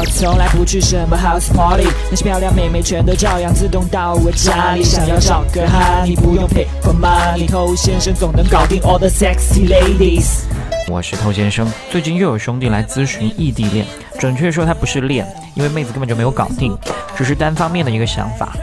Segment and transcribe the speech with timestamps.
[0.00, 4.82] 我从来不去什么 house party，那些漂亮妹妹全都照样自动到我家里。
[4.82, 10.44] 想要找个哈，你不用 pay for money，偷先生总能搞定 all the sexy ladies。
[10.88, 13.84] 我是偷先生，最近又有兄弟来咨询异地恋，
[14.18, 16.74] 准确说他不是恋，因为妹子根本就没有搞定，
[17.14, 18.56] 只是单方面的一个想法。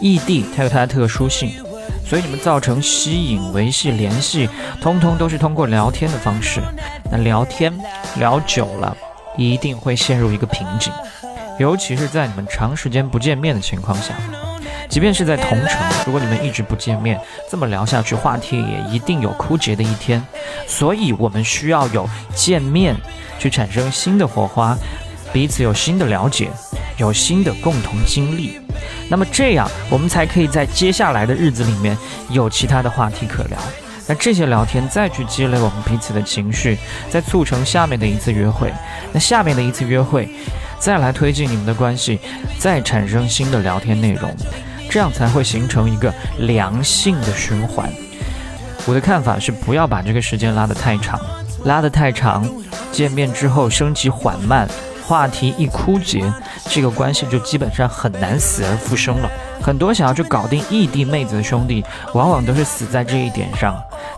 [0.00, 1.52] 异地它有它的特殊性，
[2.08, 4.48] 所以你们造成吸引、维系联系，
[4.80, 6.62] 通通都是通过聊天的方式。
[7.12, 7.70] 那聊天
[8.16, 8.96] 聊久了，
[9.36, 10.92] 一定会陷入一个瓶颈，
[11.58, 14.14] 尤其是在你们长时间不见面的情况下。
[14.88, 17.18] 即便是在同城，如果你们一直不见面，
[17.50, 20.24] 这么聊下去，话题也一定有枯竭的一天。
[20.68, 22.94] 所以，我们需要有见面，
[23.38, 24.76] 去产生新的火花，
[25.32, 26.48] 彼此有新的了解，
[26.98, 28.60] 有新的共同经历。
[29.08, 31.96] 那么这样，我们才可以在接下来的日子里面
[32.28, 33.58] 有其他的话题可聊。
[34.06, 36.78] 那这些聊天再去积累我们彼此的情绪，
[37.10, 38.72] 再促成下面的一次约会。
[39.12, 40.28] 那下面的一次约会，
[40.78, 42.20] 再来推进你们的关系，
[42.58, 44.30] 再产生新的聊天内容。
[44.90, 47.90] 这样才会形成一个良性的循环。
[48.86, 51.18] 我的看法是，不要把这个时间拉得太长，
[51.64, 52.46] 拉得太长，
[52.92, 54.68] 见面之后升级缓慢，
[55.04, 56.30] 话题一枯竭，
[56.68, 59.30] 这个关系就基本上很难死而复生了。
[59.62, 63.74] 很多想要去搞定异地妹子的兄弟，往往都是死在这一点上。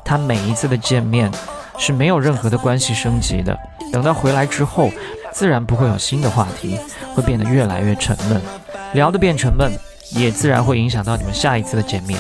[0.07, 1.31] 他每一次的见面
[1.77, 3.59] 是没有任何的关系升级的，
[3.93, 4.91] 等到回来之后，
[5.33, 6.79] 自然不会有新的话题，
[7.15, 8.41] 会变得越来越沉闷，
[8.95, 9.71] 聊得变沉闷。
[10.13, 12.17] 也自然会影响到你们下一次的见面。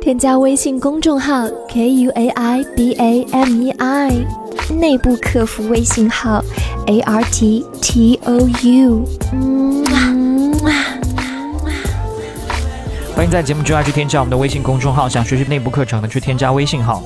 [0.00, 4.10] 添加微信公众号 k u a i b a m e i，
[4.80, 6.42] 内部客服微信号
[6.86, 9.04] a r t t o u。
[9.34, 9.84] 嗯
[13.18, 17.02] 欢迎在节目之外去添加我们的微信公众号，想学习内部课程的去添加微信号。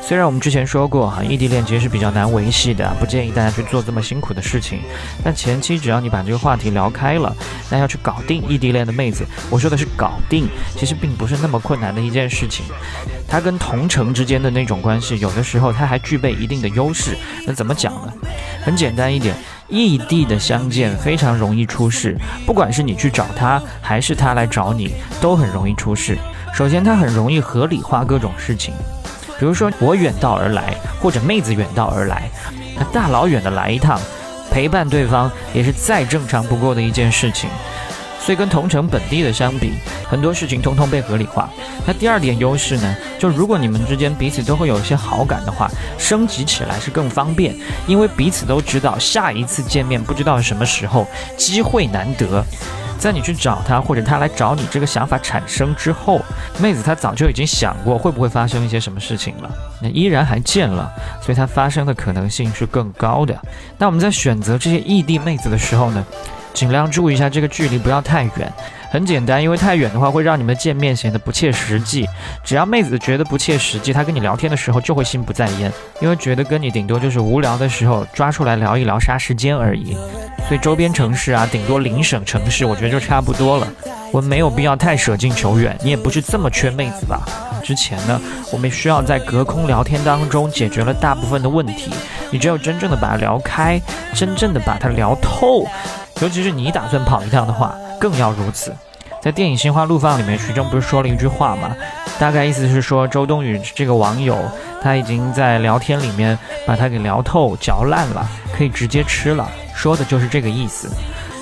[0.00, 4.80] 虽然我们之前说过哈，异地恋其实是比较难维系的，不建议大家去做这么辛苦的事情。
[5.22, 7.36] 但前期只要你把这个话题聊开了，
[7.68, 12.64] 那要去搞定异地恋的妹子，我说的是搞定，其实并不是那么困难的一件事情。
[13.28, 17.14] 它跟同城之间的那种关系，有的时候它还具备一定的优势。
[17.46, 18.12] 那怎么讲呢？
[18.64, 19.36] 很简单一点，
[19.68, 26.18] 异地的相见非常容易出事，不管是你去找他，还是他来找你，都很容易出事。
[26.52, 28.74] 首先，他很容易合理化各种事情。
[29.38, 32.30] 比如说我远道而来，或者妹子远道而来，
[32.76, 33.98] 他大老远的来一趟，
[34.50, 37.48] 陪伴对方也是再正常不过的一件事情。
[38.24, 39.72] 所以跟同城本地的相比，
[40.08, 41.50] 很多事情通通被合理化。
[41.84, 45.68] 那第二点优势呢，就如果你们之间彼此都会有一些好感的话，
[45.98, 47.54] 升级起来是更方便，
[47.86, 51.06] 因为彼此都知道下一次见面不知道什么时候，
[51.36, 52.44] 机会难得。
[52.98, 56.20] 在你去找他，或者他来找你，这个想法产生之后，
[56.60, 59.50] 妹子她早就已经想过会不会发生一些什么事情了，
[59.82, 60.88] 那依然还见了，
[61.20, 63.36] 所以它发生的可能性是更高的。
[63.76, 66.06] 那我们在选择这些异地妹子的时候呢，
[66.52, 68.52] 尽量注意一下这个距离不要太远。
[68.90, 72.06] 很简单，因为太远的话会让你们见面显得不切实际。
[72.44, 79.96] 只要妹子觉得不切实际，她跟你聊天的时候就会心不在焉，因为觉得跟你顶多就是无聊的时候抓出来聊一聊杀时间而已。
[80.46, 83.66] 所以周边城市啊，顶多邻省城市，我觉得就差不多了。
[84.10, 87.22] 我们没有必要太舍近求远，你也不是这么缺妹子吧？
[87.64, 88.20] 之前呢，
[88.52, 91.90] 我们需要在隔空聊天当中解决了大部分的问题。
[92.30, 93.80] 你只有真正的把它聊开，
[94.14, 95.66] 真正的把它聊透，
[96.22, 97.74] 尤其是你打算跑一趟的话。
[98.00, 98.74] 更要如此，
[99.22, 101.72] 在电影《心花怒放》里面，徐峥不是说了一句话吗？
[102.18, 104.36] 大概意思是说，周冬雨这个网友，
[104.82, 109.48] 他已经在聊天里面把他给聊透、嚼烂了，可以直接吃了。
[109.72, 110.90] 说的就是这个意思。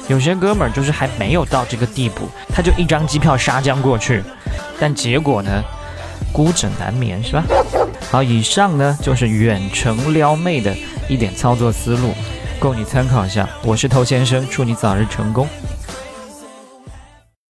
[0.08, 4.22] 有些哥们儿就是还没有到这个地步，他就一张机票杀将过去，
[4.78, 5.64] 但结果呢，
[6.30, 7.42] 孤枕难眠，是吧？
[8.10, 10.76] 好，以上呢就是远程撩妹的
[11.08, 12.12] 一点操作思路，
[12.60, 13.48] 供你参考一下。
[13.64, 15.48] 我是头先生，祝你早日成功。